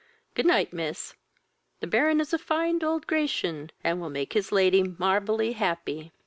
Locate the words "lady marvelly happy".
4.51-6.11